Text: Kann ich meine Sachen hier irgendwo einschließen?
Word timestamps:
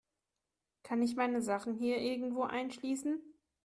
Kann 0.81 1.03
ich 1.03 1.15
meine 1.15 1.43
Sachen 1.43 1.75
hier 1.75 1.99
irgendwo 2.01 2.41
einschließen? 2.43 3.21